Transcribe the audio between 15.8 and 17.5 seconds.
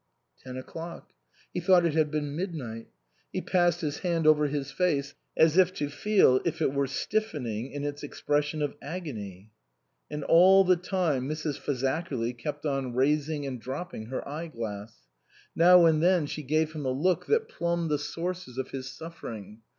and then she gave him a look that